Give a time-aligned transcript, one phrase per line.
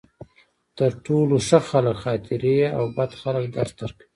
[0.77, 4.07] تر ټولو ښه خلک خاطرې او بد خلک درس درکوي.